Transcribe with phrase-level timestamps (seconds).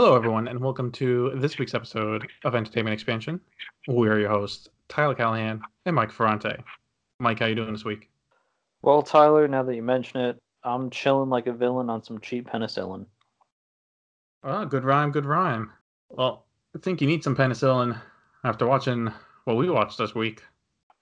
[0.00, 3.40] Hello, everyone, and welcome to this week's episode of Entertainment Expansion.
[3.88, 6.62] We are your hosts, Tyler Callahan and Mike Ferrante.
[7.18, 8.08] Mike, how are you doing this week?
[8.80, 12.48] Well, Tyler, now that you mention it, I'm chilling like a villain on some cheap
[12.48, 13.06] penicillin.
[14.44, 15.72] Oh, good rhyme, good rhyme.
[16.10, 16.46] Well,
[16.76, 18.00] I think you need some penicillin
[18.44, 19.12] after watching
[19.46, 20.44] what we watched this week.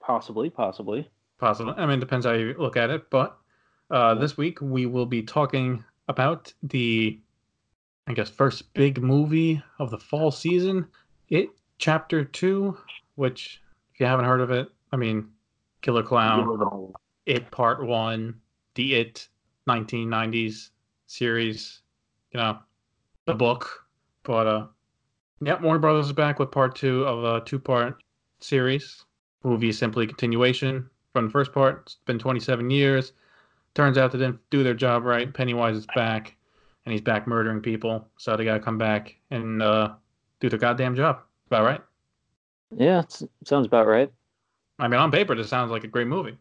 [0.01, 1.07] Possibly, possibly.
[1.37, 1.75] Possibly.
[1.77, 3.11] I mean, it depends how you look at it.
[3.11, 3.37] But
[3.91, 7.19] uh, this week we will be talking about the,
[8.07, 10.87] I guess, first big movie of the fall season,
[11.29, 12.77] It Chapter 2,
[13.15, 13.61] which,
[13.93, 15.27] if you haven't heard of it, I mean,
[15.81, 16.93] Killer Clown,
[17.25, 18.33] It Part 1,
[18.75, 19.27] the It
[19.67, 20.69] 1990s
[21.07, 21.81] series,
[22.31, 22.57] you know,
[23.25, 23.85] the book.
[24.23, 24.67] But, uh,
[25.41, 28.01] yeah, Warner Brothers is back with part two of a two part
[28.39, 29.03] series.
[29.43, 31.83] Movie simply a continuation from the first part.
[31.85, 33.11] It's been 27 years.
[33.75, 35.31] Turns out they didn't do their job right.
[35.33, 36.36] Pennywise is back,
[36.87, 38.07] and he's back murdering people.
[38.17, 39.95] So they gotta come back and uh,
[40.39, 41.19] do their goddamn job.
[41.47, 41.81] About right?
[42.77, 43.01] Yeah,
[43.43, 44.09] sounds about right.
[44.79, 46.37] I mean, on paper, this sounds like a great movie,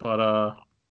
[0.00, 0.54] but uh,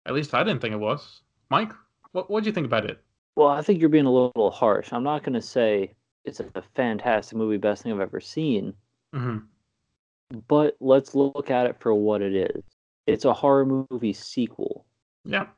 [0.06, 1.20] at least I didn't think it was.
[1.50, 1.72] Mike,
[2.12, 2.98] what what do you think about it?
[3.34, 4.88] Well, I think you're being a little harsh.
[4.92, 5.92] I'm not gonna say
[6.24, 8.72] it's a fantastic movie, best thing I've ever seen.
[9.14, 10.40] Mm-hmm.
[10.48, 12.64] But let's look at it for what it is.
[13.06, 14.86] It's a horror movie sequel.
[15.26, 15.48] Yeah,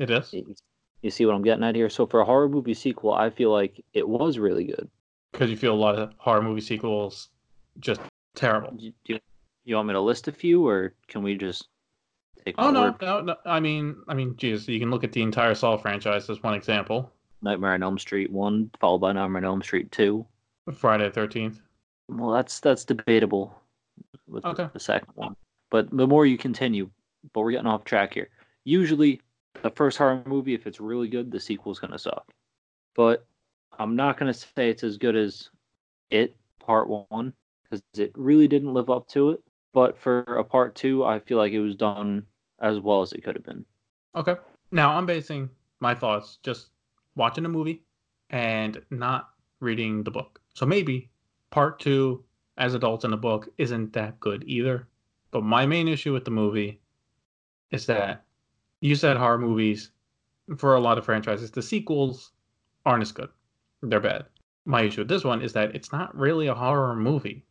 [0.00, 0.34] it is.
[1.02, 1.88] You see what I'm getting at here?
[1.88, 4.90] So for a horror movie sequel, I feel like it was really good.
[5.32, 7.28] Because you feel a lot of horror movie sequels
[7.78, 8.00] just
[8.34, 8.72] terrible.
[8.72, 9.20] Do you,
[9.64, 11.68] you want me to list a few, or can we just
[12.44, 12.54] take?
[12.58, 15.54] Oh no, no, no, I mean, I mean, geez, you can look at the entire
[15.54, 17.12] Saw franchise as one example.
[17.42, 20.26] Nightmare on Elm Street one, followed by Nightmare on Elm Street two.
[20.74, 21.60] Friday the Thirteenth.
[22.08, 23.54] Well, that's that's debatable
[24.26, 24.64] with okay.
[24.64, 25.36] the, the second one.
[25.70, 26.90] But the more you continue,
[27.32, 28.30] but we're getting off track here.
[28.64, 29.20] Usually,
[29.62, 32.30] the first horror movie, if it's really good, the sequel's gonna suck.
[32.94, 33.26] But
[33.78, 35.50] I'm not gonna say it's as good as
[36.10, 39.42] it Part One because it really didn't live up to it.
[39.72, 42.24] But for a Part Two, I feel like it was done
[42.60, 43.64] as well as it could have been.
[44.14, 44.36] Okay.
[44.70, 45.48] Now I'm basing
[45.80, 46.70] my thoughts just
[47.14, 47.82] watching a movie
[48.30, 50.40] and not reading the book.
[50.54, 51.08] So maybe
[51.50, 52.24] part two,
[52.56, 54.88] as adults in the book, isn't that good either.
[55.30, 56.80] But my main issue with the movie
[57.70, 58.24] is that
[58.80, 59.90] you said horror movies
[60.56, 62.32] for a lot of franchises, the sequels
[62.86, 63.28] aren't as good.
[63.82, 64.26] They're bad.
[64.64, 67.44] My issue with this one is that it's not really a horror movie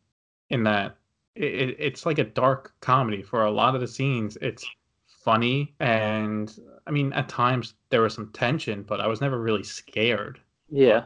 [0.50, 0.96] in that
[1.34, 4.36] it, it's like a dark comedy for a lot of the scenes.
[4.40, 4.66] It's
[5.06, 9.64] funny and I mean at times there was some tension, but I was never really
[9.64, 10.40] scared.
[10.70, 11.04] Yeah.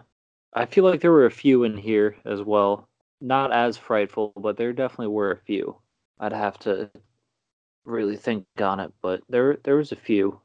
[0.54, 2.88] I feel like there were a few in here as well.
[3.20, 5.76] Not as frightful, but there definitely were a few.
[6.18, 6.90] I'd have to
[7.84, 10.40] really think on it, but there there was a few.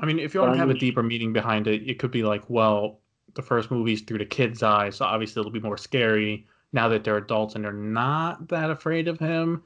[0.00, 2.22] I mean, if you want to have a deeper meaning behind it, it could be
[2.22, 3.00] like, well,
[3.34, 6.46] the first movie's through the kid's eyes, so obviously it'll be more scary.
[6.72, 9.62] Now that they're adults and they're not that afraid of him,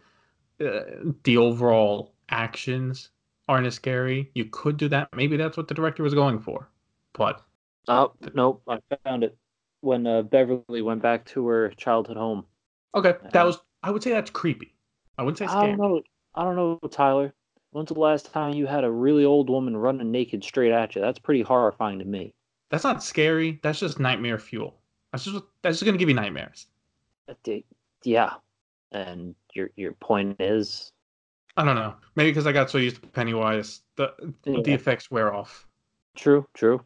[0.61, 0.81] uh,
[1.25, 3.11] the overall actions
[3.49, 4.31] aren't as scary.
[4.35, 5.09] You could do that.
[5.17, 6.69] Maybe that's what the director was going for.
[7.15, 7.43] But
[7.89, 9.37] oh nope, I found it
[9.81, 12.45] when uh, Beverly went back to her childhood home.
[12.95, 13.59] Okay, that was.
[13.83, 14.75] I would say that's creepy.
[15.19, 15.63] I wouldn't say scary.
[15.63, 16.03] I don't know.
[16.35, 17.33] I don't know, Tyler.
[17.73, 21.01] When's the last time you had a really old woman running naked straight at you?
[21.01, 22.35] That's pretty horrifying to me.
[22.71, 23.61] That's not scary.
[23.63, 24.77] That's just nightmare fuel.
[25.13, 26.67] That's just that's just gonna give you nightmares.
[28.03, 28.35] Yeah,
[28.93, 30.93] and your your point is
[31.57, 31.95] I don't know.
[32.17, 34.13] Maybe because I got so used to Pennywise, the
[34.45, 34.61] yeah.
[34.65, 35.67] the effects wear off.
[36.17, 36.83] True, true.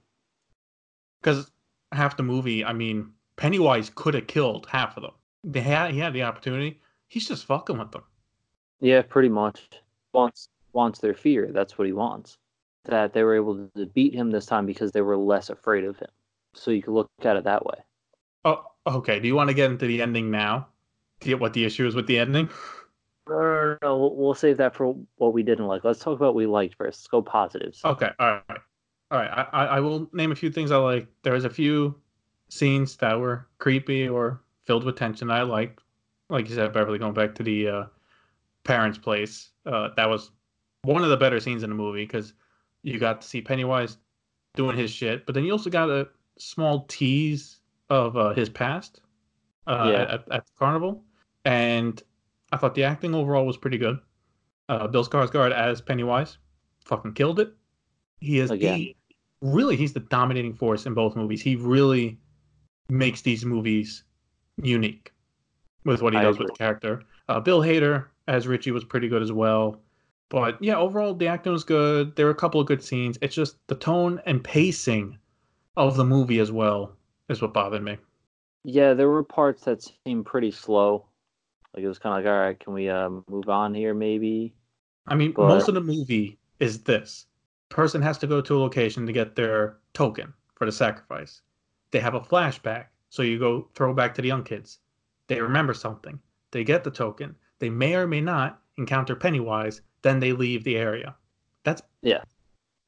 [1.21, 1.51] Because
[1.93, 5.13] half the movie, I mean, Pennywise could have killed half of them.
[5.45, 6.81] They had he had the opportunity.
[7.09, 8.03] He's just fucking with them.
[8.85, 9.67] Yeah, pretty much.
[10.13, 11.51] Wants wants their fear.
[11.51, 12.37] That's what he wants.
[12.85, 15.99] That they were able to beat him this time because they were less afraid of
[15.99, 16.11] him.
[16.53, 17.77] So you can look at it that way.
[18.45, 19.21] Oh, okay.
[19.21, 20.69] Do you want to get into the ending now?
[21.21, 22.51] To get what the issue is with the ending?
[23.27, 25.83] No, no, no, we'll save that for what we didn't like.
[25.83, 27.01] Let's talk about what we liked first.
[27.01, 27.83] Let's go positives.
[27.87, 28.61] Okay, all right,
[29.11, 29.49] all right.
[29.51, 31.09] I, I will name a few things I like.
[31.23, 31.95] There was a few
[32.51, 35.81] scenes that were creepy or filled with tension I liked.
[36.29, 37.85] Like you said, Beverly going back to the uh,
[38.65, 39.51] parents' place.
[39.67, 40.31] Uh, that was
[40.83, 42.35] one of the better scenes in the movie because
[42.83, 43.99] you got to see Pennywise
[44.55, 46.09] doing his shit, but then you also got a
[46.39, 49.01] small tease of uh, his past
[49.67, 50.03] uh, yeah.
[50.03, 51.03] at, at the carnival,
[51.45, 52.03] and
[52.53, 53.99] I thought the acting overall was pretty good.
[54.69, 56.39] Uh, Bill Skarsgård as Pennywise,
[56.85, 57.53] fucking killed it.
[58.21, 58.79] He is Again.
[58.79, 58.97] the
[59.43, 61.43] really he's the dominating force in both movies.
[61.43, 62.19] He really
[62.89, 64.05] makes these movies
[64.63, 65.13] unique
[65.85, 66.45] with what he I does agree.
[66.45, 67.03] with the character.
[67.29, 69.81] Uh, Bill Hader as Richie was pretty good as well.
[70.29, 72.17] But yeah, overall the acting was good.
[72.17, 73.19] There were a couple of good scenes.
[73.21, 75.19] It's just the tone and pacing
[75.77, 76.97] of the movie as well
[77.29, 77.99] is what bothered me.
[78.65, 81.07] Yeah, there were parts that seemed pretty slow.
[81.75, 84.55] Like it was kind of like, all right, can we uh, move on here, maybe?
[85.07, 85.49] I mean, but...
[85.49, 87.27] most of the movie is this:
[87.69, 91.43] person has to go to a location to get their token for the sacrifice.
[91.91, 94.79] They have a flashback, so you go throw back to the young kids.
[95.27, 96.19] They remember something.
[96.53, 97.35] They get the token.
[97.59, 99.81] They may or may not encounter Pennywise.
[100.03, 101.15] Then they leave the area.
[101.65, 102.23] That's yeah.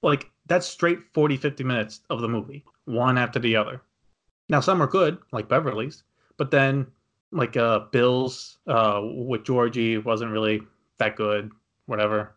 [0.02, 3.80] Like that's straight 40, 50 minutes of the movie, one after the other.
[4.48, 6.04] Now some are good, like Beverly's,
[6.36, 6.86] but then
[7.32, 10.62] like uh Bill's uh with Georgie wasn't really
[10.98, 11.50] that good.
[11.86, 12.36] Whatever.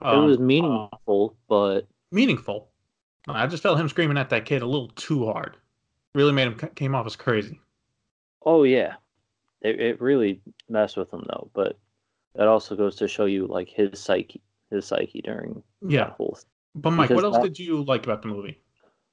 [0.00, 2.68] Um, it was meaningful, uh, but meaningful.
[3.28, 5.56] I just felt him screaming at that kid a little too hard.
[6.14, 7.60] Really made him came off as crazy.
[8.44, 8.94] Oh yeah,
[9.62, 11.50] it it really messed with him though.
[11.54, 11.78] But
[12.34, 16.10] that also goes to show you like his psyche, his psyche during yeah.
[16.10, 16.38] whole.
[16.74, 18.60] But Mike, because what else that, did you like about the movie?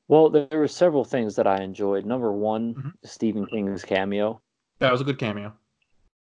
[0.07, 2.05] Well, there there were several things that I enjoyed.
[2.05, 2.89] Number one, mm-hmm.
[3.05, 4.41] Stephen King's cameo.
[4.79, 5.53] That was a good cameo.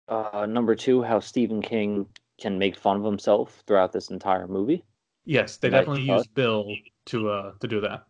[0.08, 2.08] Uh, number two, how Stephen King
[2.40, 4.84] can make fun of himself throughout this entire movie.
[5.26, 6.74] Yes, they definitely used Bill
[7.08, 8.06] to uh to do that.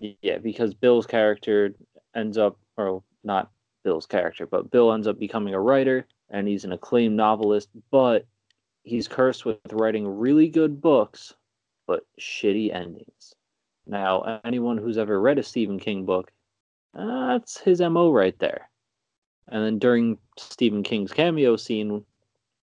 [0.00, 1.74] Yeah, because Bill's character
[2.16, 3.50] ends up, or not
[3.84, 7.68] Bill's character, but Bill ends up becoming a writer, and he's an acclaimed novelist.
[7.90, 8.26] But
[8.82, 11.34] he's cursed with writing really good books,
[11.86, 13.34] but shitty endings.
[13.86, 16.32] Now, anyone who's ever read a Stephen King book,
[16.94, 18.70] that's his MO right there.
[19.48, 22.04] And then during Stephen King's cameo scene,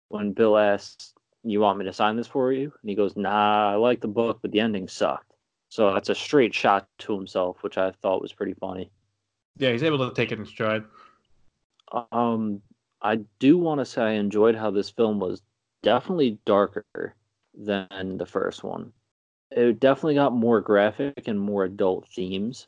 [0.08, 1.14] when Bill asks,
[1.44, 2.72] You want me to sign this for you?
[2.82, 5.32] And he goes, Nah, I like the book, but the ending sucked.
[5.69, 8.90] So that's a straight shot to himself, which I thought was pretty funny.
[9.56, 10.85] Yeah, he's able to take it in stride.
[12.11, 12.61] Um,
[13.03, 15.43] I do want to say I enjoyed how this film was
[15.83, 17.15] definitely darker
[17.55, 18.93] than the first one
[19.55, 22.67] it definitely got more graphic and more adult themes,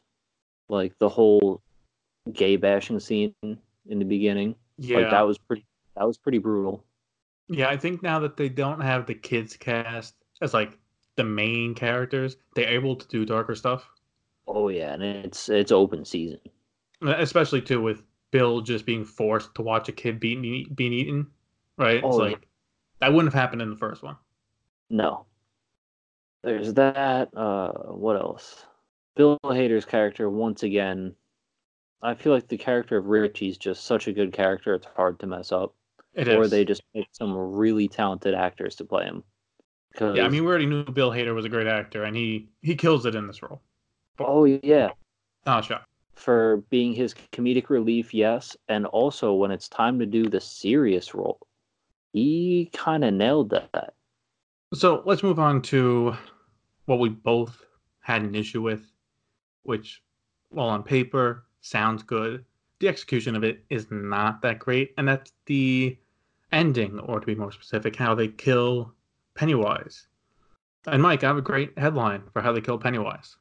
[0.69, 1.63] like the whole
[2.33, 4.55] gay bashing scene in the beginning.
[4.79, 5.67] Yeah, like that was pretty.
[5.97, 6.85] That was pretty brutal.
[7.49, 10.79] Yeah, I think now that they don't have the kids cast as like
[11.17, 13.89] the main characters, they're able to do darker stuff.
[14.47, 16.41] Oh yeah, and it's it's open season.
[17.03, 21.27] Especially too with Bill just being forced to watch a kid being being eaten,
[21.77, 22.01] right?
[22.03, 22.47] Oh, it's like yeah.
[23.01, 24.17] that wouldn't have happened in the first one.
[24.89, 25.27] No,
[26.43, 27.37] there's that.
[27.37, 28.65] Uh, what else?
[29.15, 31.15] Bill Hader's character once again.
[32.03, 34.75] I feel like the character of Richie's just such a good character.
[34.75, 35.75] It's hard to mess up.
[36.15, 36.51] It or is.
[36.51, 39.23] they just pick some really talented actors to play him.
[39.99, 42.75] Yeah, I mean, we already knew Bill Hader was a great actor, and he he
[42.75, 43.63] kills it in this role.
[44.19, 44.91] Oh yeah,
[45.47, 50.07] not a shot for being his comedic relief, yes, and also when it's time to
[50.07, 51.39] do the serious role,
[52.13, 53.95] he kind of nailed that.
[54.75, 56.17] So let's move on to
[56.87, 57.65] what we both
[58.01, 58.91] had an issue with,
[59.63, 60.03] which,
[60.51, 62.45] while on paper sounds good,
[62.81, 65.97] the execution of it is not that great, and that's the
[66.53, 68.93] ending, or to be more specific, how they kill
[69.35, 70.07] Pennywise.
[70.87, 73.37] And Mike, I have a great headline for how they kill Pennywise.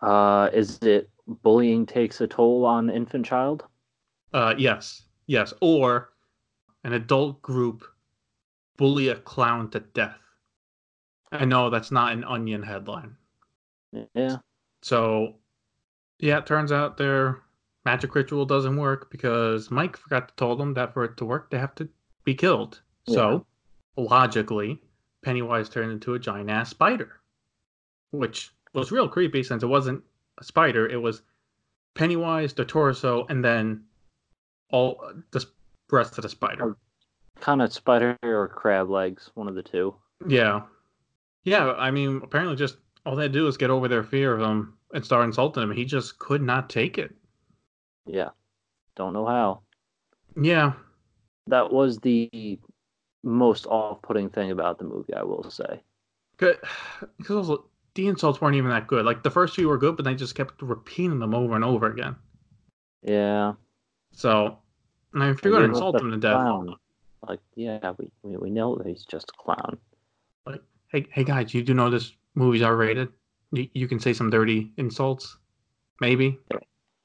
[0.00, 3.64] Uh, is it bullying takes a toll on infant child?
[4.32, 6.12] Uh, yes, yes, or
[6.84, 7.84] an adult group
[8.76, 10.18] bully a clown to death.
[11.30, 13.16] I know that's not an onion headline.
[14.14, 14.36] Yeah.
[14.82, 15.36] So,
[16.18, 17.42] yeah, it turns out their
[17.84, 21.50] magic ritual doesn't work because Mike forgot to tell them that for it to work,
[21.50, 21.88] they have to
[22.24, 22.80] be killed.
[23.06, 23.14] Yeah.
[23.14, 23.46] So,
[23.96, 24.80] logically,
[25.22, 27.20] Pennywise turned into a giant ass spider,
[28.10, 30.02] which was real creepy since it wasn't
[30.40, 30.88] spider.
[30.88, 31.22] It was
[31.94, 33.84] Pennywise, the torso, and then
[34.70, 35.46] all the
[35.90, 36.70] rest of the spider.
[36.70, 36.76] Oh,
[37.40, 39.94] kind of spider or crab legs, one of the two.
[40.26, 40.62] Yeah.
[41.44, 44.74] Yeah, I mean, apparently, just all they do is get over their fear of him
[44.94, 45.72] and start insulting him.
[45.72, 47.14] He just could not take it.
[48.06, 48.30] Yeah,
[48.96, 49.60] don't know how.
[50.40, 50.72] Yeah,
[51.48, 52.58] that was the
[53.24, 55.82] most off-putting thing about the movie, I will say.
[56.38, 57.50] Because
[57.94, 59.04] the insults weren't even that good.
[59.04, 61.86] Like the first few were good, but they just kept repeating them over and over
[61.86, 62.16] again.
[63.02, 63.54] Yeah.
[64.14, 64.58] So,
[65.14, 66.76] I mean, if you're going to insult him to death,
[67.28, 69.78] like, yeah, we, we we know that he's just a clown.
[70.46, 73.08] Like, hey, hey guys, you do know this movie's R rated?
[73.52, 75.36] You, you can say some dirty insults,
[76.00, 76.38] maybe.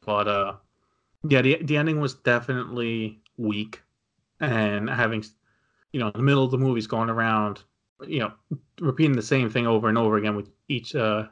[0.06, 0.54] But uh,
[1.30, 3.82] yeah, the the ending was definitely weak,
[4.40, 5.24] and having,
[5.92, 7.64] you know, in the middle of the movie's going around,
[8.08, 8.32] you know,
[8.80, 11.26] repeating the same thing over and over again with each uh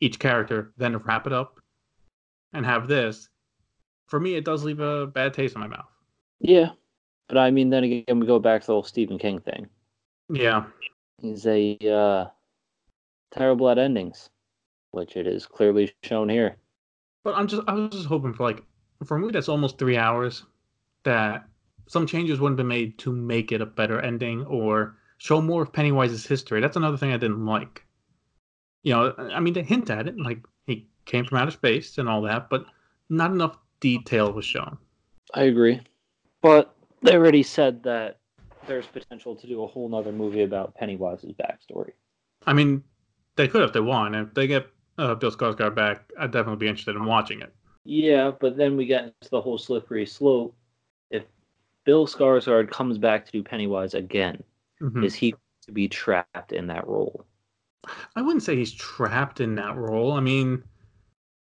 [0.00, 1.60] each character, then wrap it up,
[2.52, 3.28] and have this.
[4.08, 5.88] For me, it does leave a bad taste in my mouth.
[6.40, 6.70] Yeah,
[7.28, 9.68] but I mean, then again, we go back to the whole Stephen King thing.
[10.28, 10.64] Yeah,
[11.22, 12.26] He's a uh,
[13.30, 14.28] terrible at endings,
[14.90, 16.56] which it is clearly shown here.
[17.22, 18.64] But I'm just I was just hoping for like
[19.04, 20.42] for a movie that's almost three hours,
[21.04, 21.48] that
[21.86, 25.62] some changes wouldn't have been made to make it a better ending or show more
[25.62, 26.60] of Pennywise's history.
[26.60, 27.86] That's another thing I didn't like.
[28.82, 32.08] You know, I mean, they hint at it, like he came from outer space and
[32.08, 32.64] all that, but
[33.08, 34.78] not enough detail was shown.
[35.34, 35.80] I agree.
[36.40, 38.18] But they already said that
[38.66, 41.92] there's potential to do a whole nother movie about Pennywise's backstory.
[42.46, 42.82] I mean,
[43.36, 44.14] they could if they want.
[44.14, 44.66] If they get
[44.98, 47.54] uh, Bill Skarsgård back, I'd definitely be interested in watching it.
[47.84, 50.54] Yeah, but then we get into the whole slippery slope.
[51.10, 51.24] If
[51.84, 54.42] Bill Skarsgård comes back to do Pennywise again,
[54.80, 55.02] mm-hmm.
[55.02, 55.34] is he
[55.66, 57.24] to be trapped in that role?
[58.16, 60.12] I wouldn't say he's trapped in that role.
[60.12, 60.62] I mean,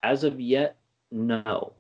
[0.03, 0.77] as of yet,
[1.12, 1.74] no.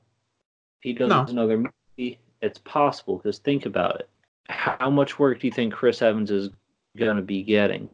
[0.81, 1.25] He does no.
[1.27, 3.17] another movie, it's possible.
[3.17, 4.09] Because think about it:
[4.49, 6.49] how much work do you think Chris Evans is
[6.97, 7.89] going to be getting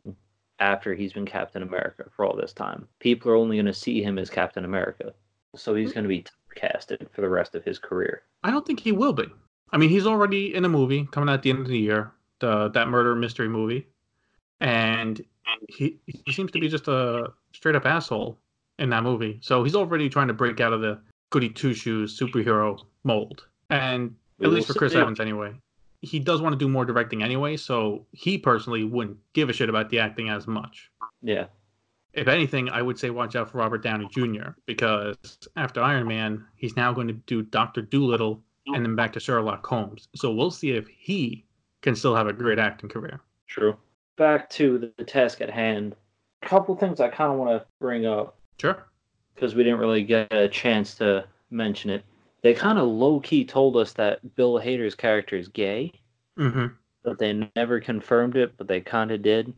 [0.60, 2.88] after he's been Captain America for all this time?
[3.00, 5.14] People are only going to see him as Captain America,
[5.56, 8.24] so he's going to be casted for the rest of his career.
[8.44, 9.26] I don't think he will be.
[9.72, 12.12] I mean, he's already in a movie coming out at the end of the year,
[12.40, 13.88] the that murder mystery movie,
[14.60, 15.24] and
[15.70, 18.38] he he seems to be just a straight up asshole
[18.80, 19.40] in that movie.
[19.42, 23.48] So he's already trying to break out of the goody two shoes superhero mold.
[23.70, 25.54] And at least for Chris Evans anyway.
[26.02, 29.70] He does want to do more directing anyway, so he personally wouldn't give a shit
[29.70, 30.92] about the acting as much.
[31.24, 31.46] Yeah.
[32.14, 34.50] If anything, I would say watch out for Robert Downey Jr.
[34.68, 35.18] because
[35.56, 39.66] after Iron Man, he's now going to do Doctor Dolittle and then back to Sherlock
[39.66, 40.08] Holmes.
[40.16, 41.44] So we'll see if he
[41.82, 43.20] can still have a great acting career.
[43.48, 43.76] True
[44.18, 45.96] back to the, task at hand,
[46.42, 48.38] a couple things I kind of want to bring up.
[48.60, 48.86] Sure.
[49.34, 52.04] Because we didn't really get a chance to mention it.
[52.42, 55.92] They kind of low key told us that Bill Hader's character is gay.
[56.38, 56.68] Mm-hmm.
[57.04, 59.54] But they never confirmed it, but they kind of did.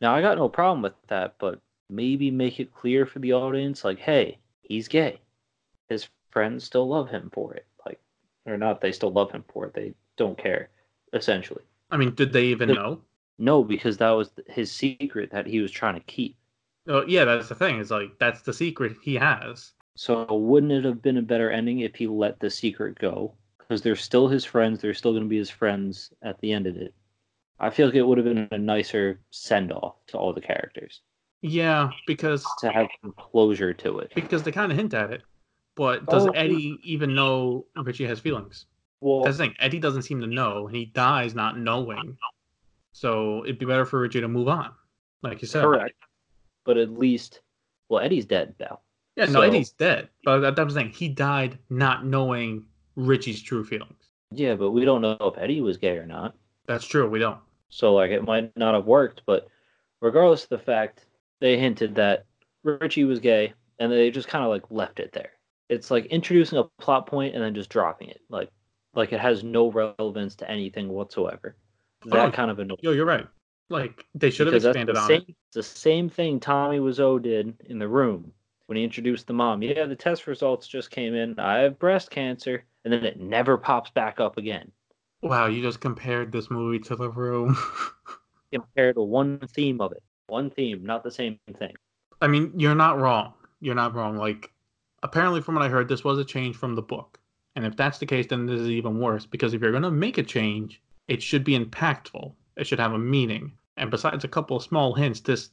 [0.00, 3.84] Now, I got no problem with that, but maybe make it clear for the audience
[3.84, 5.20] like, hey, he's gay.
[5.88, 7.66] His friends still love him for it.
[7.84, 8.00] Like,
[8.46, 9.74] or not, they still love him for it.
[9.74, 10.68] They don't care,
[11.12, 11.62] essentially.
[11.90, 13.00] I mean, did they even the, know?
[13.40, 16.36] No, because that was his secret that he was trying to keep.
[16.86, 17.80] Oh yeah, that's the thing.
[17.80, 19.72] It's like that's the secret he has.
[19.96, 23.34] So wouldn't it have been a better ending if he let the secret go?
[23.58, 24.80] Because they're still his friends.
[24.80, 26.94] They're still going to be his friends at the end of it.
[27.58, 31.00] I feel like it would have been a nicer send off to all the characters.
[31.40, 34.12] Yeah, because to have closure to it.
[34.14, 35.22] Because they kind of hint at it,
[35.76, 38.66] but does oh, Eddie even know Richie has feelings?
[39.00, 39.54] Well, that's the thing.
[39.60, 42.18] Eddie doesn't seem to know, and he dies not knowing
[42.92, 44.72] so it'd be better for Richie to move on,
[45.22, 45.62] like you said.
[45.62, 45.94] Correct.
[46.64, 47.40] But at least,
[47.88, 48.80] well, Eddie's dead now.
[49.16, 50.08] Yeah, so, no, Eddie's dead.
[50.24, 52.64] But was saying he died not knowing
[52.96, 54.10] Richie's true feelings.
[54.32, 56.34] Yeah, but we don't know if Eddie was gay or not.
[56.66, 57.08] That's true.
[57.08, 57.38] We don't.
[57.68, 59.48] So like it might not have worked, but
[60.00, 61.06] regardless of the fact,
[61.40, 62.26] they hinted that
[62.62, 65.32] Richie was gay, and they just kind of like left it there.
[65.68, 68.50] It's like introducing a plot point and then just dropping it, like
[68.94, 71.56] like it has no relevance to anything whatsoever
[72.06, 72.78] that oh, kind of annoying.
[72.82, 73.26] Yo, you're right.
[73.68, 75.36] Like they should have expanded on same, it.
[75.48, 78.32] It's the same thing Tommy Wiseau did in the room
[78.66, 79.62] when he introduced the mom.
[79.62, 81.38] Yeah, the test results just came in.
[81.38, 84.70] I have breast cancer, and then it never pops back up again.
[85.22, 87.56] Wow, you just compared this movie to The Room.
[88.52, 90.02] compared to one theme of it.
[90.28, 91.74] One theme, not the same thing.
[92.20, 93.34] I mean, you're not wrong.
[93.60, 94.16] You're not wrong.
[94.16, 94.50] Like,
[95.02, 97.18] apparently, from what I heard, this was a change from the book.
[97.56, 99.90] And if that's the case, then this is even worse because if you're going to
[99.90, 100.80] make a change,
[101.10, 102.32] it should be impactful.
[102.56, 103.52] It should have a meaning.
[103.76, 105.50] And besides a couple of small hints, this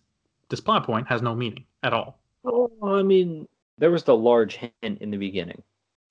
[0.49, 2.19] this plot point has no meaning at all.
[2.43, 3.47] Well, I mean,
[3.77, 5.61] there was the large hint in the beginning.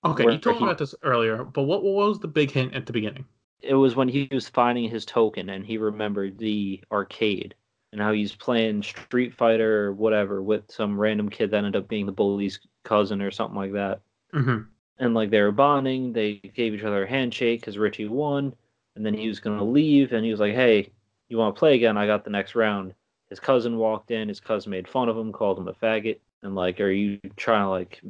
[0.05, 2.87] Okay, you talked he, about this earlier, but what, what was the big hint at
[2.87, 3.25] the beginning?
[3.61, 7.55] It was when he was finding his token and he remembered the arcade
[7.93, 11.88] and how he's playing Street Fighter or whatever with some random kid that ended up
[11.88, 14.00] being the bully's cousin or something like that.
[14.35, 14.62] Mm-hmm.
[14.99, 18.55] And like they were bonding, they gave each other a handshake because Richie won
[18.97, 20.91] and then he was going to leave and he was like hey
[21.29, 21.97] you want to play again?
[21.97, 22.95] I got the next round.
[23.29, 26.55] His cousin walked in his cousin made fun of him called him a faggot and
[26.55, 28.00] like are you trying to like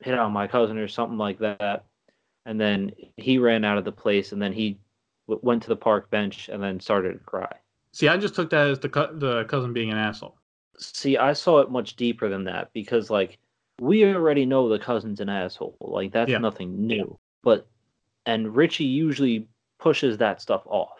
[0.00, 1.84] hit on my cousin or something like that?
[2.46, 4.78] And then he ran out of the place and then he
[5.28, 7.52] w- went to the park bench and then started to cry.
[7.92, 10.36] See i just took that as the, co- the cousin being an asshole.
[10.78, 13.38] See i saw it much deeper than that because like
[13.78, 15.76] we already know the cousin's an asshole.
[15.80, 16.38] Like that's yeah.
[16.38, 17.18] nothing new.
[17.42, 17.66] But
[18.24, 19.48] and richie usually
[19.80, 20.98] pushes that stuff off.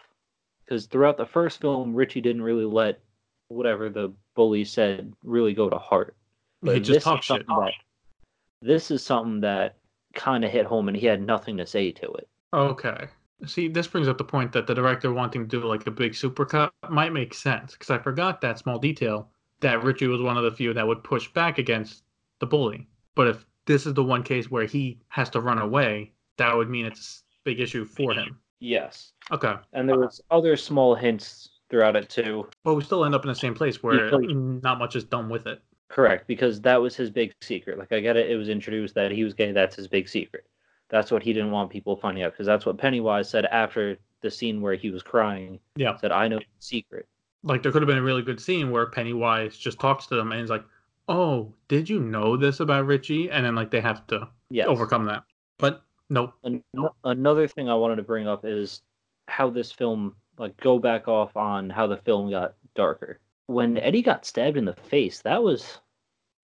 [0.65, 2.99] Because throughout the first film, Richie didn't really let
[3.49, 6.15] whatever the bully said really go to heart.
[6.61, 7.45] But he just talked shit.
[7.47, 7.71] That,
[8.61, 9.77] this is something that
[10.13, 12.27] kind of hit home, and he had nothing to say to it.
[12.53, 13.07] Okay.
[13.45, 16.13] See, this brings up the point that the director wanting to do like a big
[16.13, 19.29] supercut might make sense because I forgot that small detail
[19.61, 22.03] that Richie was one of the few that would push back against
[22.39, 22.87] the bully.
[23.15, 26.69] But if this is the one case where he has to run away, that would
[26.69, 28.37] mean it's a big issue for him.
[28.61, 29.11] Yes.
[29.31, 29.55] Okay.
[29.73, 32.47] And there was other small hints throughout it too.
[32.63, 35.47] But we still end up in the same place where not much is done with
[35.47, 35.61] it.
[35.89, 37.77] Correct, because that was his big secret.
[37.77, 39.51] Like I get it, it was introduced that he was gay.
[39.51, 40.45] That's his big secret.
[40.89, 44.31] That's what he didn't want people finding out because that's what Pennywise said after the
[44.31, 45.59] scene where he was crying.
[45.75, 45.97] Yeah.
[45.97, 47.07] Said, "I know the secret."
[47.43, 50.31] Like there could have been a really good scene where Pennywise just talks to them
[50.31, 50.63] and he's like,
[51.09, 54.67] "Oh, did you know this about Richie?" And then like they have to yes.
[54.67, 55.23] overcome that.
[55.57, 56.33] But nope.
[56.43, 56.63] An-
[57.03, 58.83] another thing I wanted to bring up is
[59.27, 63.19] how this film like go back off on how the film got darker
[63.51, 65.79] when Eddie got stabbed in the face, that was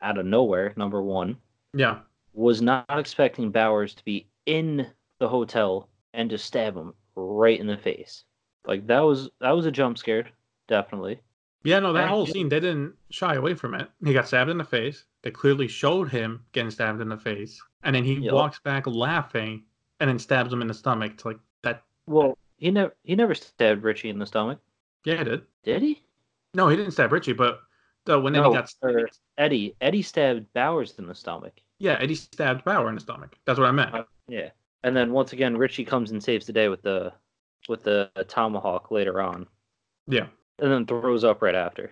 [0.01, 0.73] out of nowhere.
[0.75, 1.37] Number one.
[1.73, 1.99] Yeah.
[2.33, 4.87] Was not expecting Bowers to be in
[5.19, 8.25] the hotel and to stab him right in the face.
[8.65, 10.27] Like that was that was a jump scare,
[10.67, 11.19] definitely.
[11.63, 13.89] Yeah, no, that whole scene they didn't shy away from it.
[14.03, 15.05] He got stabbed in the face.
[15.23, 18.33] They clearly showed him getting stabbed in the face, and then he yep.
[18.33, 19.63] walks back laughing,
[19.99, 21.13] and then stabs him in the stomach.
[21.13, 21.83] It's like that.
[22.05, 24.59] Well, he never he never stabbed Richie in the stomach.
[25.05, 25.41] Yeah, he did.
[25.63, 26.03] Did he?
[26.53, 27.59] No, he didn't stab Richie, but
[28.09, 31.53] uh, when no, Eddie got stabbed, Eddie, Eddie stabbed Bowers in the stomach.
[31.79, 33.37] Yeah, Eddie stabbed Bauer in the stomach.
[33.45, 33.93] That's what I meant.
[33.93, 34.49] Uh, yeah,
[34.83, 37.13] and then once again, Richie comes and saves the day with the
[37.69, 39.47] with the tomahawk later on.
[40.07, 40.27] Yeah,
[40.59, 41.91] and then throws up right after.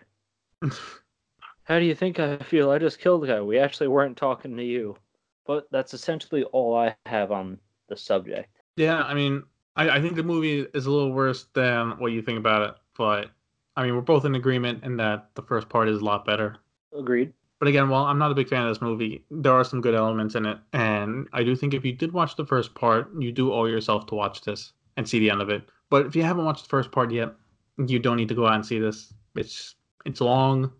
[1.63, 2.71] How do you think I feel?
[2.71, 3.41] I just killed the guy.
[3.41, 4.97] We actually weren't talking to you.
[5.45, 8.49] But that's essentially all I have on the subject.
[8.77, 9.43] Yeah, I mean,
[9.75, 12.75] I, I think the movie is a little worse than what you think about it,
[12.97, 13.31] but
[13.75, 16.57] I mean, we're both in agreement in that the first part is a lot better.
[16.97, 17.33] Agreed.
[17.59, 19.95] But again, while I'm not a big fan of this movie, there are some good
[19.95, 23.31] elements in it, and I do think if you did watch the first part, you
[23.31, 25.63] do owe yourself to watch this and see the end of it.
[25.89, 27.33] But if you haven't watched the first part yet,
[27.77, 29.13] you don't need to go out and see this.
[29.35, 29.75] It's
[30.05, 30.71] it's long.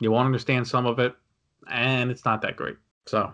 [0.00, 1.14] You won't understand some of it,
[1.70, 2.76] and it's not that great.
[3.06, 3.32] So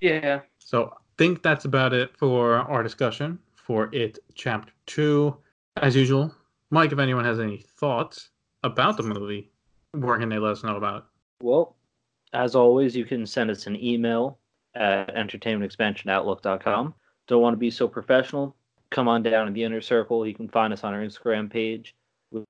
[0.00, 0.40] yeah.
[0.58, 5.36] So I think that's about it for our discussion for it chapter two.
[5.76, 6.34] As usual,
[6.70, 8.30] Mike, if anyone has any thoughts,
[8.64, 9.50] about the movie,
[9.92, 11.04] where can they let us know about it?
[11.44, 11.76] Well,
[12.32, 14.38] as always, you can send us an email
[14.74, 16.94] at entertainmentexpansionoutlook.com.
[17.26, 18.56] Don't want to be so professional?
[18.90, 20.26] Come on down in the inner circle.
[20.26, 21.94] You can find us on our Instagram page,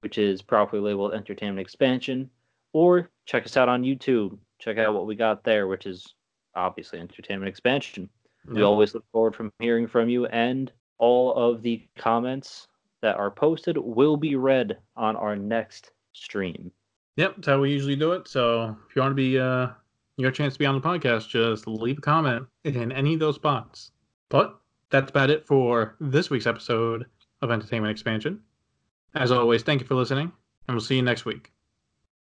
[0.00, 2.30] which is properly labeled Entertainment Expansion,
[2.72, 4.38] or check us out on YouTube.
[4.58, 6.14] Check out what we got there, which is
[6.58, 8.08] obviously Entertainment Expansion.
[8.46, 12.66] We always look forward from hearing from you, and all of the comments
[13.02, 16.70] that are posted will be read on our next stream.
[17.16, 18.26] Yep, that's how we usually do it.
[18.26, 19.68] So if you want to be uh
[20.16, 23.36] your chance to be on the podcast, just leave a comment in any of those
[23.36, 23.92] spots.
[24.30, 24.58] But
[24.90, 27.06] that's about it for this week's episode
[27.40, 28.40] of Entertainment Expansion.
[29.14, 30.32] As always, thank you for listening,
[30.66, 31.52] and we'll see you next week.